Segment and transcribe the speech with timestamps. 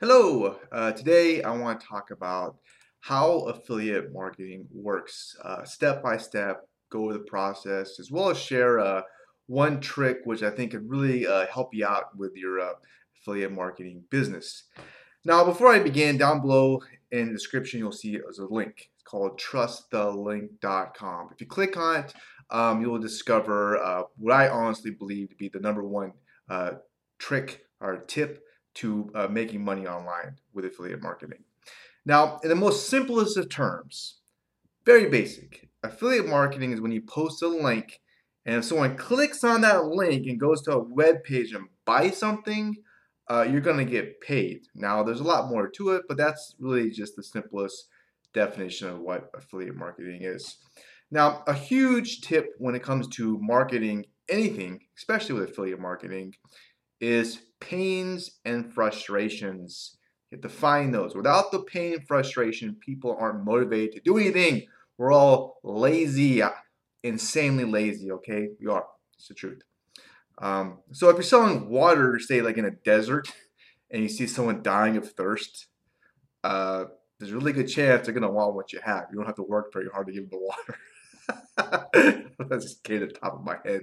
[0.00, 2.58] Hello, uh, today I want to talk about
[3.00, 8.38] how affiliate marketing works uh, step by step, go over the process, as well as
[8.38, 9.02] share uh,
[9.48, 12.74] one trick which I think could really uh, help you out with your uh,
[13.20, 14.68] affiliate marketing business.
[15.24, 16.80] Now, before I begin, down below
[17.10, 18.90] in the description, you'll see there's a link.
[18.94, 21.30] It's called trustthelink.com.
[21.32, 22.14] If you click on it,
[22.50, 26.12] um, you'll discover uh, what I honestly believe to be the number one
[27.18, 28.44] trick or tip
[28.78, 31.44] to uh, making money online with affiliate marketing.
[32.04, 34.16] Now, in the most simplest of terms,
[34.84, 38.00] very basic, affiliate marketing is when you post a link
[38.46, 42.16] and if someone clicks on that link and goes to a web page and buys
[42.16, 42.76] something,
[43.30, 44.60] uh, you're going to get paid.
[44.74, 47.88] Now, there's a lot more to it, but that's really just the simplest
[48.32, 50.56] definition of what affiliate marketing is.
[51.10, 56.34] Now, a huge tip when it comes to marketing anything, especially with affiliate marketing,
[57.00, 59.96] is pains and frustrations.
[60.30, 61.14] You have to find those.
[61.14, 64.66] Without the pain and frustration, people aren't motivated to do anything.
[64.98, 66.42] We're all lazy,
[67.02, 68.48] insanely lazy, okay?
[68.60, 68.84] We are.
[69.16, 69.62] It's the truth.
[70.40, 73.32] Um, so if you're selling water, say like in a desert,
[73.90, 75.66] and you see someone dying of thirst,
[76.44, 76.84] uh,
[77.18, 79.06] there's a really good chance they're gonna want what you have.
[79.10, 80.78] You don't have to work very hard to give them the water.
[82.48, 83.82] That's just came to the top of my head.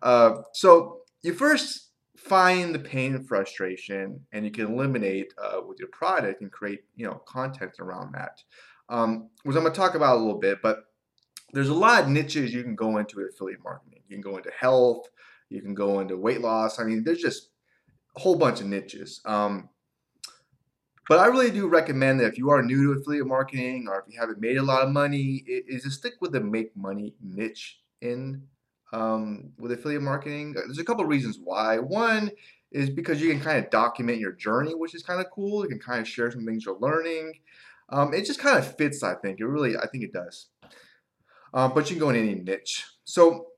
[0.00, 1.91] Uh, so you first
[2.24, 6.84] find the pain and frustration and you can eliminate uh, with your product and create
[6.94, 8.42] you know content around that.
[8.88, 10.84] Um, which i'm going to talk about a little bit but
[11.52, 14.00] there's a lot of niches you can go into with affiliate marketing.
[14.08, 15.08] You can go into health
[15.52, 16.80] you can go into weight loss.
[16.80, 17.50] I mean there's just
[18.16, 19.20] a whole bunch of niches.
[19.24, 19.68] Um,
[21.08, 24.12] but I really do recommend that if you are new to affiliate marketing or if
[24.12, 27.80] you haven't made a lot of money, is to stick with the make money niche
[28.00, 28.42] in
[28.92, 30.52] um, with affiliate marketing.
[30.52, 31.78] There's a couple reasons why.
[31.78, 32.30] One
[32.70, 35.62] is because you can kind of document your journey, which is kind of cool.
[35.62, 37.34] You can kind of share some things you're learning.
[37.88, 39.40] Um, it just kind of fits, I think.
[39.40, 40.46] It really, I think it does.
[41.54, 42.86] Um, but you can go in any niche.
[43.04, 43.48] So,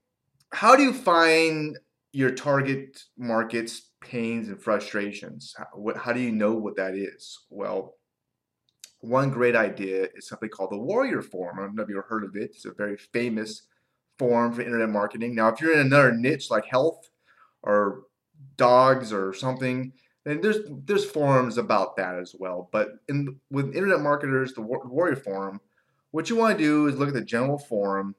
[0.51, 1.77] how do you find
[2.11, 5.53] your target market's pains and frustrations?
[5.57, 7.39] How, what, how do you know what that is?
[7.49, 7.95] Well,
[8.99, 11.59] one great idea is something called the Warrior Forum.
[11.59, 12.51] I don't know if you've heard of it.
[12.55, 13.63] It's a very famous
[14.17, 15.35] form for internet marketing.
[15.35, 17.09] Now, if you're in another niche like health
[17.63, 18.03] or
[18.57, 19.91] dogs or something,
[20.23, 22.69] then there's there's forums about that as well.
[22.71, 25.59] But in with internet marketers, the Warrior Forum,
[26.11, 28.15] what you want to do is look at the general forum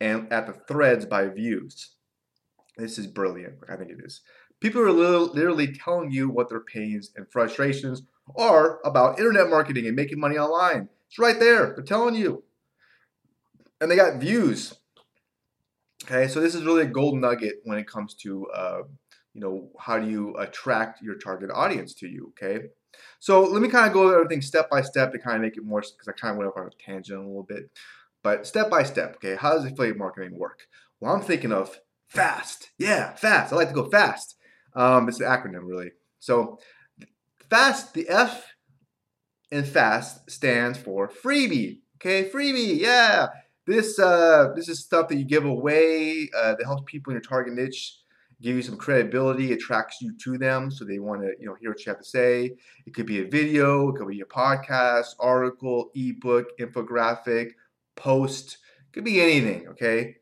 [0.00, 1.90] and at the threads by views.
[2.76, 3.54] This is brilliant.
[3.68, 4.22] I think it is.
[4.60, 8.02] People are literally telling you what their pains and frustrations
[8.36, 10.88] are about internet marketing and making money online.
[11.08, 11.74] It's right there.
[11.74, 12.42] They're telling you.
[13.80, 14.74] And they got views.
[16.04, 18.82] Okay, so this is really a gold nugget when it comes to uh,
[19.32, 22.32] you know how do you attract your target audience to you.
[22.32, 22.66] Okay,
[23.20, 25.56] so let me kind of go over everything step by step to kind of make
[25.56, 27.70] it more because I kind of went off on a tangent a little bit,
[28.22, 29.16] but step by step.
[29.16, 30.66] Okay, how does affiliate marketing work?
[31.00, 32.70] Well, I'm thinking of fast.
[32.78, 33.52] Yeah, fast.
[33.52, 34.36] I like to go fast.
[34.74, 35.92] Um, it's an acronym really.
[36.18, 36.58] So
[37.48, 37.94] fast.
[37.94, 38.44] The F
[39.50, 41.80] in fast stands for freebie.
[41.96, 42.78] Okay, freebie.
[42.78, 43.28] Yeah.
[43.66, 47.22] This uh, this is stuff that you give away uh, that helps people in your
[47.22, 47.98] target niche
[48.42, 51.70] give you some credibility, attracts you to them, so they want to you know hear
[51.70, 52.54] what you have to say.
[52.86, 57.52] It could be a video, it could be a podcast, article, ebook, infographic,
[57.96, 58.58] post,
[58.92, 59.68] could be anything.
[59.68, 60.16] Okay,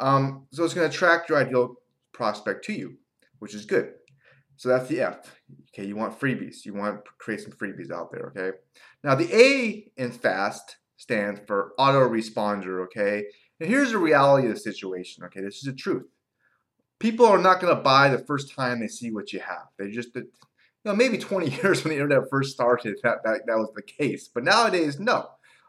[0.00, 1.76] um, so it's going to attract your ideal
[2.12, 2.96] prospect to you,
[3.38, 3.92] which is good.
[4.56, 5.40] So that's the F.
[5.72, 6.66] Okay, you want freebies.
[6.66, 8.30] You want to create some freebies out there.
[8.36, 8.58] Okay.
[9.02, 13.24] Now the A in fast stands for autoresponder, okay?
[13.58, 15.40] And here's the reality of the situation, okay?
[15.40, 16.04] This is the truth.
[16.98, 19.68] People are not going to buy the first time they see what you have.
[19.78, 20.28] They just, you
[20.84, 24.28] know, maybe 20 years when the internet first started, that, that, that was the case.
[24.28, 25.26] But nowadays, no.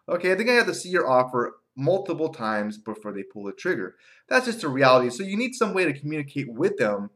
[0.09, 3.53] Okay, they're going to have to see your offer multiple times before they pull the
[3.53, 3.96] trigger.
[4.28, 5.12] That's just a reality.
[5.12, 7.09] So you need some way to communicate with them.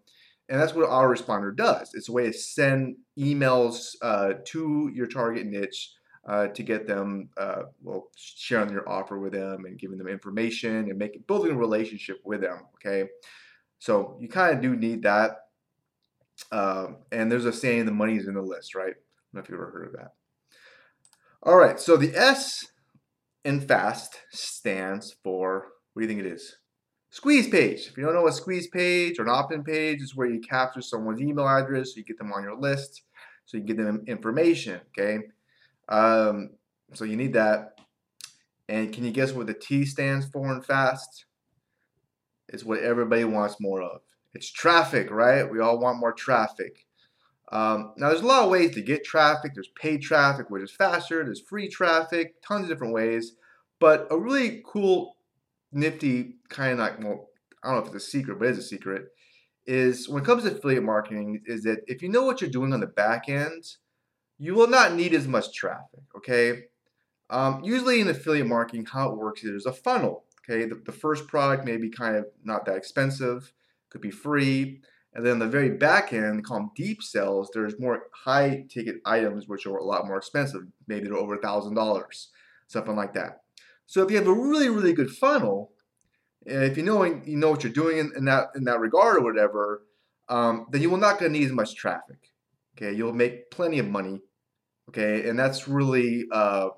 [0.47, 1.92] And that's what autoresponder does.
[1.94, 5.91] It's a way to send emails uh, to your target niche
[6.28, 10.90] uh, to get them, uh, well, sharing your offer with them and giving them information
[10.90, 12.62] and making building a relationship with them.
[12.76, 13.10] Okay,
[13.80, 15.38] so you kind of do need that.
[16.52, 18.88] Um, and there's a saying, "The money is in the list," right?
[18.88, 20.14] I don't know if you've ever heard of that.
[21.44, 22.66] All right, so the S
[23.44, 26.58] in FAST stands for what do you think it is?
[27.12, 27.88] Squeeze page.
[27.88, 30.82] If you don't know what squeeze page or an opt-in page is where you capture
[30.82, 33.04] someone's email address, so you get them on your list,
[33.46, 34.82] so you get them information.
[34.88, 35.20] Okay,
[35.90, 36.52] um,
[36.93, 37.79] so you need that.
[38.67, 41.26] And can you guess what the T stands for in FAST?
[42.49, 44.02] It's what everybody wants more of.
[44.34, 45.49] It's traffic, right?
[45.49, 46.85] We all want more traffic.
[47.52, 49.53] Um, now, there's a lot of ways to get traffic.
[49.53, 51.23] There's paid traffic, which is faster.
[51.23, 53.34] There's free traffic, tons of different ways.
[53.79, 55.16] But a really cool,
[55.72, 57.29] nifty kind of like, well,
[57.64, 59.05] I don't know if it's a secret, but it's a secret,
[59.66, 62.73] is when it comes to affiliate marketing, is that if you know what you're doing
[62.73, 63.64] on the back end,
[64.37, 66.64] you will not need as much traffic, okay?
[67.29, 70.66] Um, usually in affiliate marketing, how it works is there's a funnel, okay?
[70.66, 73.52] The, the first product may be kind of not that expensive,
[73.90, 74.82] could be free,
[75.14, 79.47] and then the very back end, call them deep sells, there's more high ticket items
[79.47, 80.64] which are a lot more expensive.
[80.88, 82.28] Maybe they're over a $1,000,
[82.67, 83.41] something like that.
[83.88, 85.72] So if you have a really, really good funnel,
[86.46, 89.23] if you know you know what you're doing in, in that in that regard or
[89.23, 89.81] whatever,
[90.29, 92.31] um, then you will not going to need as much traffic.
[92.78, 94.22] Okay, you'll make plenty of money.
[94.90, 96.70] Okay, and that's really uh,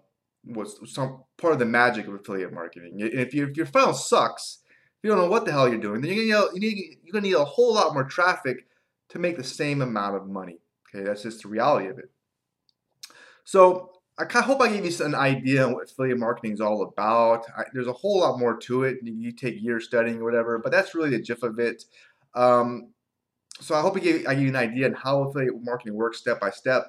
[0.43, 2.93] what's some part of the magic of affiliate marketing.
[2.97, 6.01] If, you, if your funnel sucks, if you don't know what the hell you're doing,
[6.01, 8.67] then you're gonna need, you're gonna need a whole lot more traffic
[9.09, 10.59] to make the same amount of money.
[10.89, 12.09] Okay, that's just the reality of it.
[13.43, 16.61] So I kind of hope I gave you an idea on what affiliate marketing is
[16.61, 17.45] all about.
[17.55, 18.97] I, there's a whole lot more to it.
[19.03, 21.83] You take years studying or whatever, but that's really the gist of it.
[22.33, 22.89] Um,
[23.59, 26.19] so I hope I gave, I gave you an idea on how affiliate marketing works
[26.19, 26.87] step by step.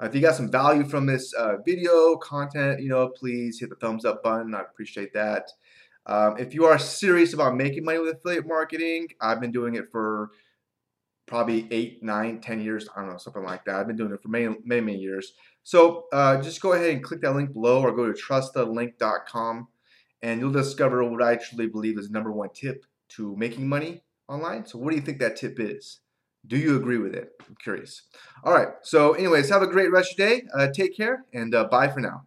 [0.00, 3.68] Uh, if you got some value from this uh, video content, you know, please hit
[3.68, 4.54] the thumbs up button.
[4.54, 5.50] I appreciate that.
[6.06, 9.84] Um, if you are serious about making money with affiliate marketing, I've been doing it
[9.92, 10.30] for
[11.26, 12.88] probably eight, nine, ten years.
[12.96, 13.76] I don't know, something like that.
[13.76, 15.34] I've been doing it for many, many, many years.
[15.62, 19.68] So uh, just go ahead and click that link below or go to trustthelink.com
[20.22, 24.66] and you'll discover what I truly believe is number one tip to making money online.
[24.66, 26.00] So what do you think that tip is?
[26.46, 27.30] Do you agree with it?
[27.46, 28.02] I'm curious.
[28.44, 28.68] All right.
[28.82, 30.42] So anyways, have a great rest of your day.
[30.54, 32.26] Uh, take care and uh, bye for now.